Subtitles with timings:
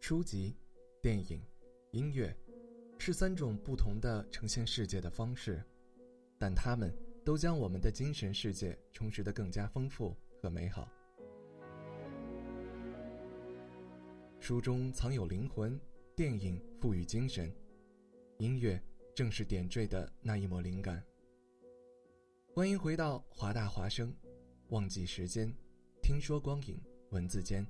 [0.00, 0.56] 书籍、
[1.02, 1.42] 电影、
[1.90, 2.34] 音乐，
[2.98, 5.62] 是三种不同的呈现世界的方式，
[6.38, 6.90] 但它们
[7.22, 10.88] 都将我们的精神世界充实得更加丰富和美好。
[14.40, 15.78] 书中藏有灵魂，
[16.16, 17.54] 电影赋予精神，
[18.38, 18.82] 音乐
[19.14, 21.04] 正是点缀的那一抹灵感。
[22.58, 24.12] 欢迎回到华大华声，
[24.70, 25.48] 忘记时间，
[26.02, 26.76] 听说光影，
[27.10, 27.64] 文字间。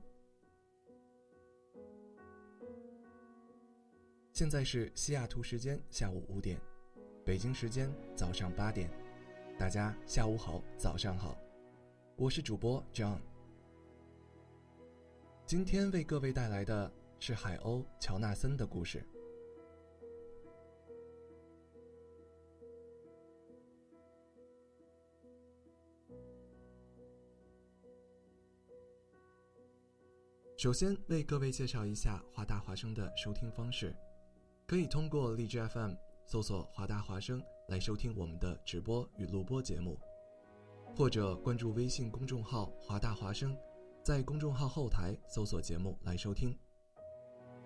[4.33, 6.59] 现在是西雅图时间下午五点，
[7.23, 8.91] 北京时间早上八点，
[9.59, 11.37] 大家下午好，早上好，
[12.17, 13.19] 我是主播 John。
[15.45, 19.07] 今天为各位带来的是海鸥乔纳森的故事。
[30.59, 33.95] 首先为各位介绍一下华大华声的收听方式。
[34.67, 35.93] 可以通过荔枝 FM
[36.27, 39.97] 搜索“华大华声”来收听我们的直播与录播节目，
[40.97, 43.57] 或者关注微信公众号“华大华声”，
[44.03, 46.53] 在公众号后台搜索节目来收听。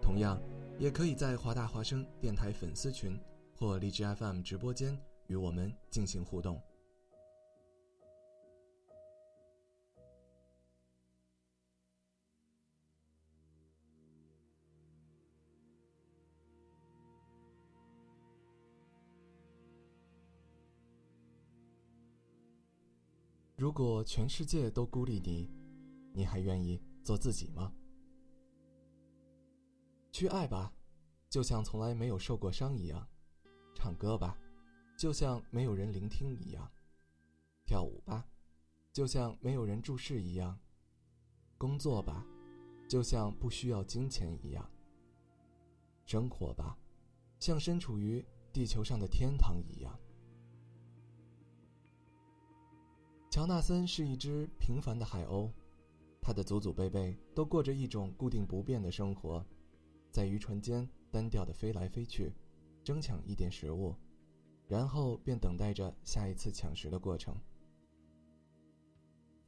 [0.02, 0.38] 同样，
[0.78, 3.18] 也可以在华大华声电台粉丝群
[3.56, 6.62] 或荔枝 FM 直播间与我们进行互动。
[23.62, 25.48] 如果全世界都孤立你，
[26.12, 27.72] 你还愿意做自己吗？
[30.10, 30.74] 去爱吧，
[31.30, 33.06] 就像从来没有受过伤一样；
[33.72, 34.36] 唱歌吧，
[34.96, 36.68] 就像没有人聆听一样；
[37.64, 38.26] 跳舞吧，
[38.92, 40.58] 就像没有人注视一样；
[41.56, 42.26] 工作吧，
[42.88, 44.68] 就像不需要金钱一样；
[46.04, 46.76] 生活吧，
[47.38, 49.96] 像身处于地球上的天堂一样。
[53.32, 55.50] 乔纳森是一只平凡的海鸥，
[56.20, 59.42] 他的祖祖辈辈都过着一种固定不变的生活，
[60.10, 62.30] 在渔船间单调的飞来飞去，
[62.84, 63.96] 争抢一点食物，
[64.68, 67.34] 然后便等待着下一次抢食的过程。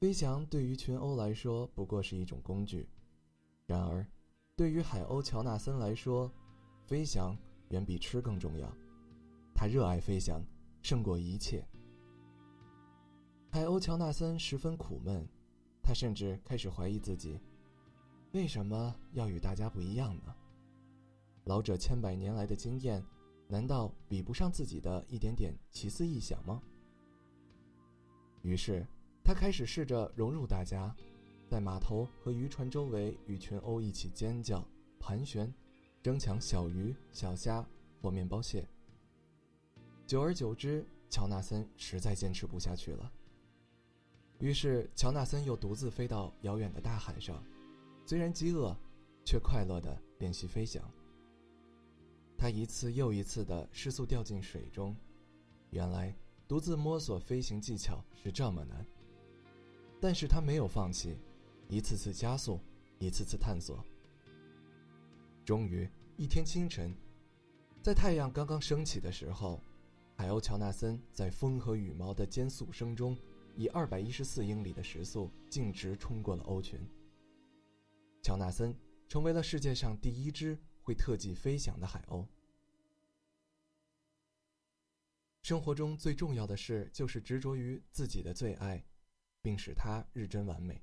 [0.00, 2.89] 飞翔对于群鸥来说不过是一种工具，
[3.67, 4.06] 然而，
[4.56, 6.33] 对于海鸥乔纳森来说，
[6.87, 7.37] 飞翔
[7.69, 8.75] 远比吃更重要。
[9.55, 10.43] 他热爱飞翔，
[10.81, 11.62] 胜过一切。
[13.54, 15.25] 海鸥乔纳森十分苦闷，
[15.81, 17.38] 他甚至开始怀疑自己：
[18.32, 20.34] 为什么要与大家不一样呢？
[21.44, 23.00] 老者千百年来的经验，
[23.47, 26.60] 难道比不上自己的一点点奇思异想吗？
[28.43, 28.84] 于是，
[29.22, 30.93] 他开始试着融入大家，
[31.46, 34.67] 在码头和渔船周围与群鸥一起尖叫、
[34.99, 35.55] 盘旋，
[36.02, 37.64] 争抢小鱼、小虾
[38.02, 38.69] 或面包屑。
[40.08, 43.12] 久而久之，乔纳森实在坚持不下去了。
[44.44, 47.43] 于是，乔纳森又独自飞到遥远的大海上，
[48.05, 48.76] 虽然饥饿，
[49.25, 50.85] 却快乐地练习飞翔。
[52.37, 54.94] 他一次又一次地失速掉进水中，
[55.70, 56.14] 原来
[56.46, 58.87] 独自摸索飞行技巧是这么难。
[59.99, 61.17] 但是他没有放弃，
[61.67, 62.61] 一次次加速，
[62.99, 63.82] 一次次探索。
[65.43, 65.88] 终于，
[66.19, 66.94] 一天清晨，
[67.81, 69.58] 在太阳刚刚升起的时候，
[70.14, 73.17] 海鸥乔纳森在风和羽毛的尖速声中。
[73.56, 76.81] 以二百一十四英里的时速径直冲过了鸥群。
[78.23, 78.75] 乔纳森
[79.09, 82.27] 成为了世界上第一只会特技飞翔的海鸥。
[85.43, 88.83] 生活中最重要的事就是执着于自己的最爱，
[89.43, 90.83] 并使它日臻完美。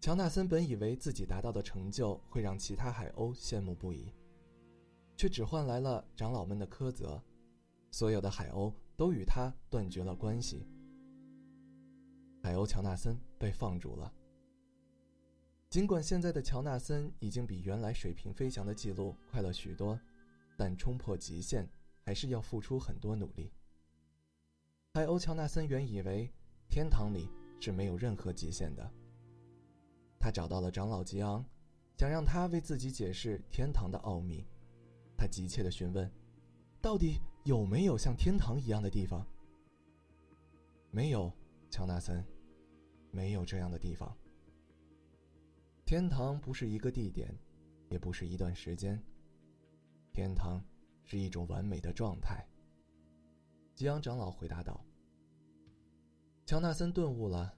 [0.00, 4.12] 乔纳森本以为自己达到的成就会让其他海鸥羡慕不已，
[5.16, 7.22] 却只换来了长老们的苛责。
[7.90, 10.66] 所有的海鸥都与他断绝了关系。
[12.44, 14.12] 海鸥乔纳森被放逐了。
[15.70, 19.98] 尽管现在的乔纳森已经比原来水平飞翔的记录快了许多，
[20.56, 21.68] 但冲破极限。
[22.06, 23.50] 还是要付出很多努力。
[24.92, 26.30] 海鸥乔纳森原以为
[26.68, 28.92] 天堂里是没有任何极限的。
[30.20, 31.42] 他找到了长老吉昂，
[31.96, 34.46] 想让他为自己解释天堂的奥秘。
[35.16, 36.12] 他急切地询问
[36.82, 39.26] ：“到底有没有像天堂一样的地方
[40.92, 41.32] ？”“没有，
[41.70, 42.22] 乔纳森，
[43.14, 44.14] 没有这样的地方。
[45.86, 47.32] 天堂不是一个地点，
[47.88, 49.00] 也不是一段时间。
[50.12, 50.60] 天堂。”
[51.06, 52.42] 是一种完美的状态。
[53.74, 54.82] 吉昂长老回答道。
[56.46, 57.54] 乔纳森顿悟了，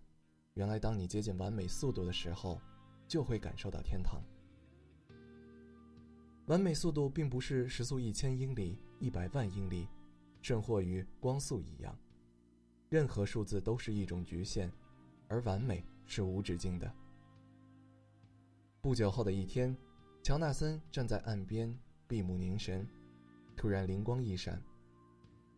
[0.54, 2.60] 原来当你接近完美速度的时候，
[3.06, 4.20] 就会感受到天堂。
[6.46, 9.86] 完美速度并不是时速一千英里、一百万英里，
[10.42, 11.96] 甚或于光速一样，
[12.88, 14.68] 任何数字都是一种局限，
[15.28, 16.92] 而完美是无止境的。
[18.80, 19.76] 不久后的一天，
[20.22, 21.76] 乔纳森站在岸边，
[22.06, 22.86] 闭目凝神。
[23.56, 24.62] 突然灵光一闪，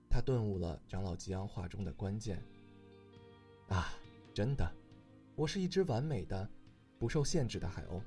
[0.09, 2.43] 他顿悟了长老吉昂话中的关键。
[3.69, 3.89] 啊，
[4.33, 4.73] 真的，
[5.35, 6.49] 我是一只完美的、
[6.99, 8.01] 不受限制的海鸥。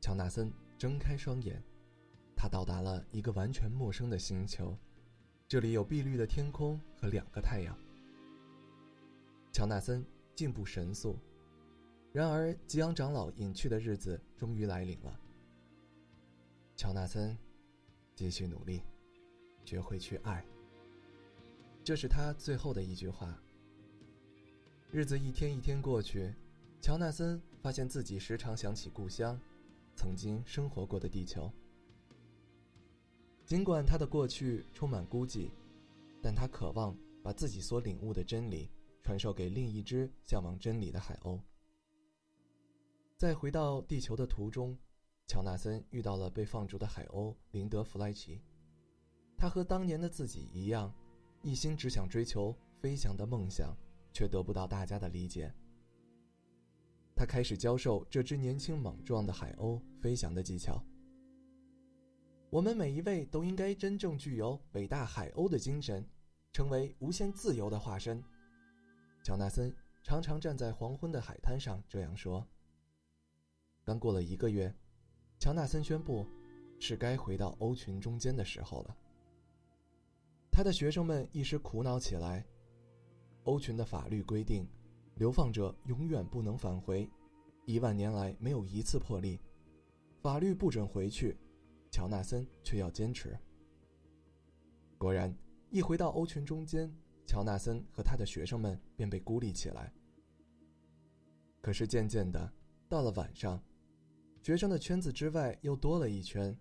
[0.00, 1.60] 乔纳森睁开双眼，
[2.36, 4.76] 他到达了一个完全陌生的星球，
[5.48, 7.76] 这里有碧绿的天空和两个太阳。
[9.52, 10.02] 乔纳森
[10.34, 11.18] 进步神速，
[12.10, 15.20] 然而吉昂长老隐去的日子终于来临了。
[16.74, 17.36] 乔纳森，
[18.14, 18.82] 继续努力，
[19.62, 20.42] 学会去爱。
[21.84, 23.38] 这是他最后的一句话。
[24.90, 26.34] 日子一天一天过去，
[26.80, 29.38] 乔纳森发现自己时常想起故乡，
[29.94, 31.52] 曾经生活过的地球。
[33.44, 35.50] 尽管他的过去充满孤寂，
[36.22, 38.70] 但他渴望把自己所领悟的真理
[39.02, 41.40] 传授给另一只向往真理的海鸥。
[43.16, 44.78] 在回到地球的途中。
[45.24, 48.42] 乔纳森遇到了被放逐的海鸥林德弗莱奇，
[49.38, 50.92] 他和当年的自己一样，
[51.42, 53.74] 一心只想追求飞翔的梦想，
[54.12, 55.50] 却得不到大家的理解。
[57.14, 60.82] 他开始教授这只年轻莽撞的海鸥飞翔的技巧。
[62.50, 66.04] 我们每一位都应该真正具有伟大海鸥的精神，
[66.52, 68.22] 成为无限自由的化身。
[69.22, 72.46] 乔纳森常常站在黄昏的海滩上这样说。
[73.84, 74.74] 刚过了一个月。
[75.38, 76.24] 乔纳森宣布，
[76.78, 78.96] 是该回到欧群中间的时候了。
[80.52, 82.46] 他的学生们一时苦恼起来。
[83.42, 84.64] 欧群的法律规定，
[85.16, 87.10] 流放者永远不能返回，
[87.64, 89.40] 一万年来没有一次破例，
[90.20, 91.36] 法律不准回去。
[91.90, 93.36] 乔纳森却要坚持。
[94.96, 95.36] 果然，
[95.70, 96.88] 一回到欧群中间，
[97.26, 99.92] 乔纳森和他的学生们便被孤立起来。
[101.60, 102.52] 可是渐渐的，
[102.88, 103.62] 到了晚上。
[104.42, 106.58] 学生的圈子之外又多了一圈，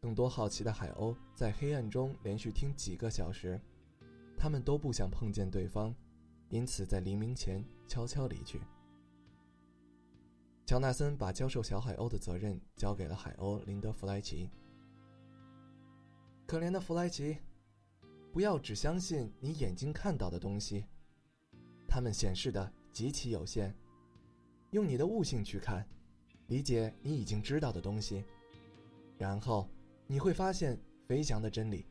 [0.00, 3.60] 更多好奇的海鸥在黑暗中连续听几个小时，
[4.36, 5.94] 他们都不想碰见对方，
[6.48, 8.60] 因此在黎明前悄悄离去。
[10.66, 14.50] 乔纳森把教授小海鸥的责任交给了海鸥林德弗莱奇。
[16.44, 17.38] 可怜的弗莱奇，
[18.36, 20.84] 不要只相信你眼睛看到的东西，
[21.88, 23.74] 它们显示的极其有限，
[24.72, 25.88] 用你的悟性去看。
[26.48, 28.22] 理解你已经知道的东西，
[29.16, 29.66] 然后
[30.06, 30.78] 你会发现
[31.08, 31.86] 飞翔的真理。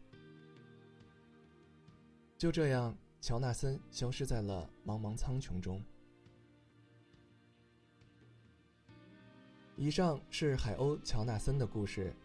[2.37, 5.83] 就这样，乔纳森消失在了茫茫苍穹中。
[9.75, 12.15] 以上是海鸥乔纳森的故事。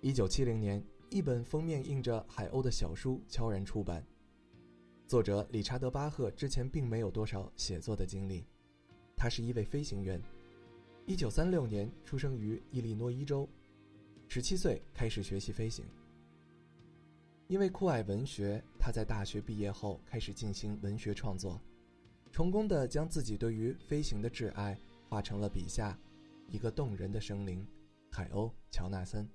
[0.00, 4.04] 一九七零年，一本封面印着海鸥的小书悄然出版。
[5.06, 8.44] 作者理查德·巴赫之前并没有多少写作的经历，
[9.16, 10.20] 他是一位飞行员。
[11.06, 13.48] 一九三六年出生于伊利诺伊州，
[14.26, 15.84] 十七岁开始学习飞行。
[17.46, 21.60] 因为酷爱文学，他在大学毕业后开始进行文学创作，
[22.32, 24.76] 成功的将自己对于飞行的挚爱
[25.08, 25.96] 画成了笔下
[26.48, 27.64] 一个动人的生灵——
[28.10, 29.28] 海鸥乔纳森。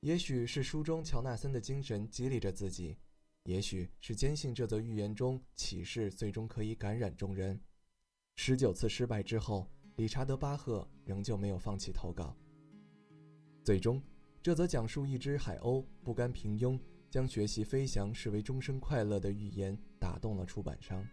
[0.00, 2.96] 也许是书中乔纳森的精神激励着自己，
[3.44, 7.60] 也许是坚信这则寓言中启示最终可以感染众人。
[8.36, 9.68] 十九次失败之后。
[9.98, 12.32] 理查德·巴赫仍旧没有放弃投稿。
[13.64, 14.00] 最终，
[14.40, 16.78] 这则讲述一只海鸥不甘平庸，
[17.10, 21.04] 将学习飞翔视为终身快乐的寓言打动了出版商。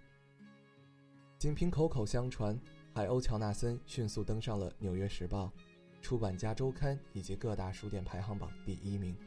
[1.39, 2.61] 仅凭口口相传，
[2.93, 5.45] 海鸥乔纳森迅速登上了《纽约时报》、
[6.05, 9.17] 《出版家周刊》以及各大书店排行榜第一名。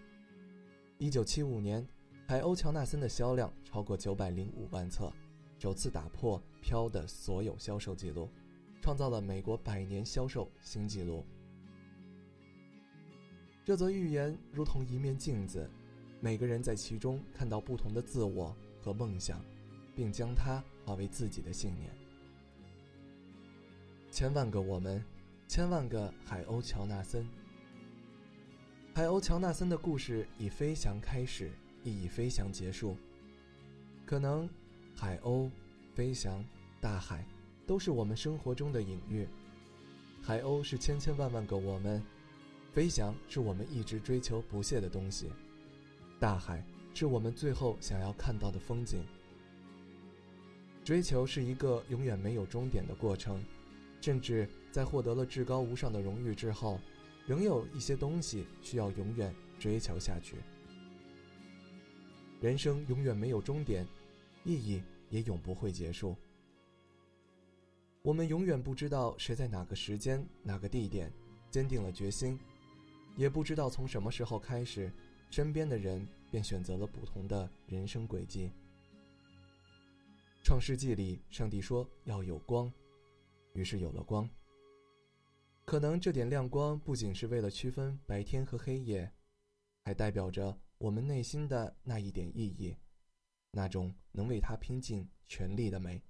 [0.99, 1.85] 一九七五年，
[2.25, 5.13] 海鸥乔纳森的销量超过九百零五万册，
[5.59, 8.29] 首次打破《飘》的所有销售记录，
[8.81, 11.27] 创造了美国百年销售新纪录。
[13.65, 15.69] 这则寓言如同一面镜子，
[16.21, 19.45] 每个人在其中看到不同的自我和梦想，
[19.97, 21.91] 并将它化为自己的信念。
[24.13, 25.05] 千万个我们，
[25.49, 27.27] 千万个海鸥乔纳森。
[28.95, 31.51] 海鸥乔纳森的故事以飞翔开始，
[31.83, 32.95] 亦以飞翔结束。
[34.05, 34.47] 可能，
[34.95, 35.51] 海鸥、
[35.95, 36.45] 飞翔、
[36.83, 37.25] 大海，
[37.67, 39.27] 都是我们生活中的隐喻。
[40.21, 42.05] 海鸥是千千万万个我们。
[42.71, 45.31] 飞翔是我们一直追求不懈的东西，
[46.21, 46.63] 大海
[46.93, 49.03] 是我们最后想要看到的风景。
[50.85, 53.43] 追求是一个永远没有终点的过程，
[54.03, 56.79] 甚至在获得了至高无上的荣誉之后，
[57.27, 60.37] 仍有一些东西需要永远追求下去。
[62.41, 63.87] 人生永远没有终点，
[64.45, 66.17] 意义也永不会结束。
[68.03, 71.13] 我们永远不知道谁在哪个时间、哪个地点，
[71.51, 72.39] 坚定了决心。
[73.17, 74.91] 也不知道从什么时候开始，
[75.31, 78.53] 身边的人便选择了不同的人生轨迹。
[80.45, 82.73] 创世纪里，上帝说要有光，
[83.55, 84.31] 于是有了光。
[85.69, 89.13] 可能这点亮光不仅是为了区分白天和黑夜，
[89.85, 92.75] 还代表着我们内心的那一点意义，
[93.51, 96.03] 那种能为他拼尽全力的美。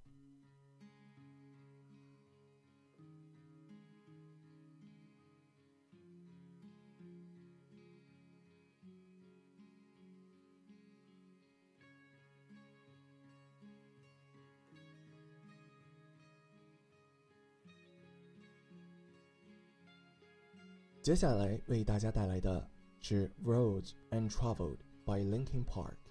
[21.02, 22.66] 接下来为大家带来的
[23.00, 26.07] 是《Roads Untraveled》by Linkin Park。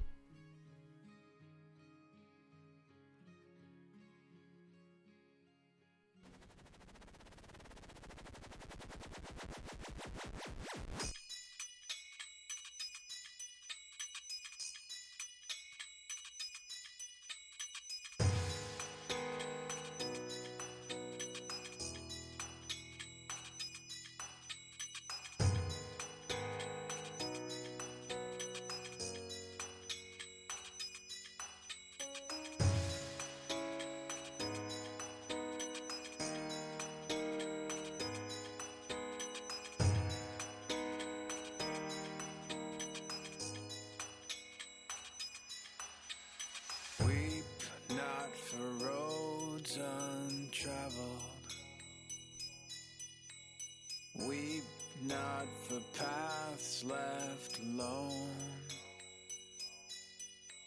[56.84, 58.30] Left alone.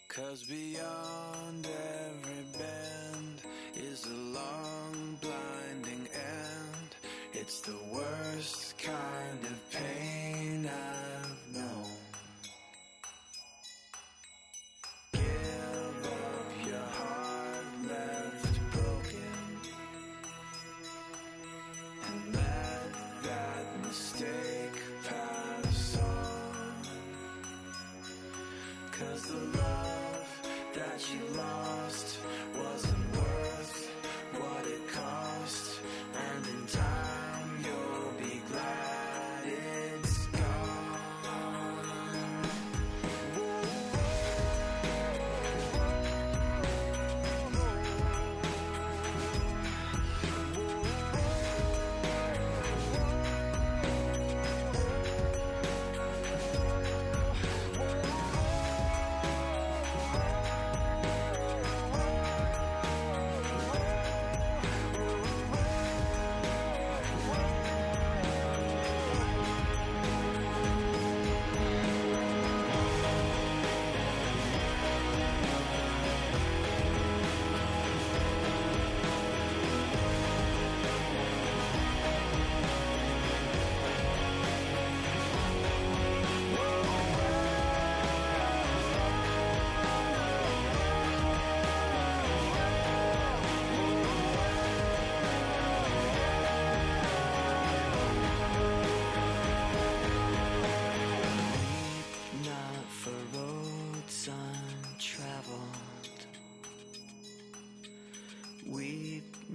[0.08, 1.91] Cause beyond every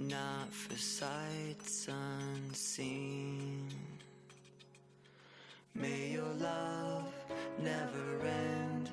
[0.08, 3.68] not for sights unseen.
[5.74, 7.12] May your love
[7.58, 8.90] never end,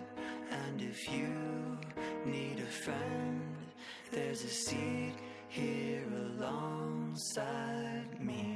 [0.52, 1.78] and if you
[2.26, 3.56] need a friend,
[4.12, 5.16] there's a seat
[5.48, 6.04] here
[6.38, 8.55] alongside me.《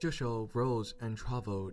[0.00, 1.72] 这首《Rose and Traveled》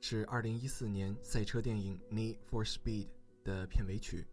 [0.00, 3.06] 是2014年赛车电影《Need for Speed》
[3.42, 4.28] 的片尾曲。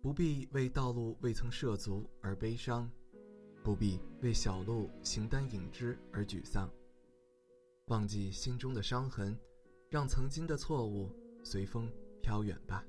[0.00, 2.90] 不必为道路未曾涉足而悲伤，
[3.62, 6.72] 不必为小路形单影只而沮丧。
[7.88, 9.38] 忘记心中的伤痕，
[9.90, 11.10] 让曾经的错误
[11.44, 12.82] 随风飘远吧。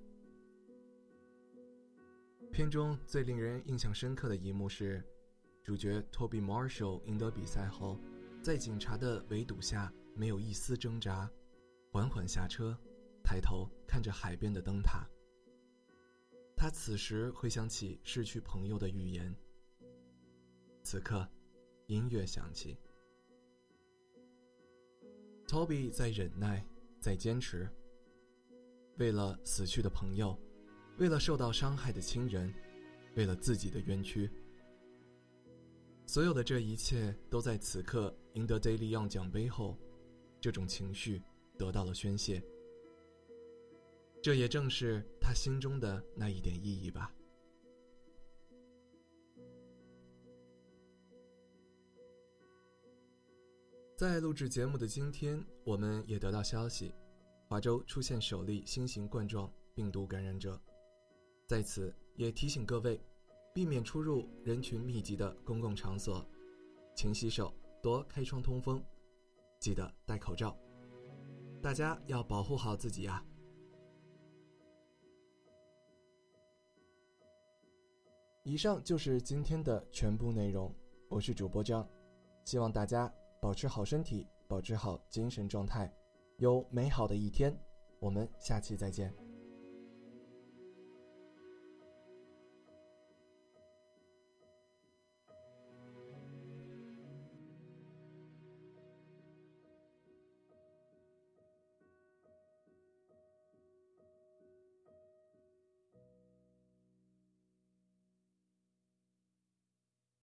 [2.53, 5.03] 片中最令人印象深刻的一幕是，
[5.61, 7.99] 主角 Toby Marshall 赢得比赛后，
[8.43, 11.31] 在警察的围堵下没有一丝挣扎，
[11.89, 12.77] 缓缓下车，
[13.23, 15.07] 抬头看着海边的灯塔。
[16.53, 19.33] 他此时回想起失去朋友的预言。
[20.83, 21.25] 此刻，
[21.87, 22.77] 音乐响起
[25.47, 26.65] ，Toby 在忍耐，
[26.99, 27.69] 在坚持，
[28.97, 30.37] 为了死去的朋友。
[30.97, 32.53] 为了受到伤害的亲人，
[33.15, 34.29] 为了自己的冤屈，
[36.05, 39.77] 所有的这一切都在此刻赢得 Daily Young 奖杯后，
[40.39, 41.21] 这种情绪
[41.57, 42.43] 得到了宣泄。
[44.21, 47.13] 这也正是他心中的那一点意义吧。
[53.95, 56.93] 在录制节目的今天，我们也得到消息，
[57.47, 60.59] 华州出现首例新型冠状病毒感染者。
[61.45, 62.99] 在此也提醒各位，
[63.53, 66.25] 避免出入人群密集的公共场所，
[66.95, 68.81] 勤洗手，多开窗通风，
[69.59, 70.57] 记得戴口罩。
[71.61, 73.21] 大家要保护好自己啊！
[78.43, 80.73] 以上就是今天的全部内容，
[81.09, 81.85] 我是主播张，
[82.45, 85.93] 希望大家保持好身体，保持好精神状态，
[86.37, 87.53] 有美好的一天。
[87.99, 89.13] 我们下期再见。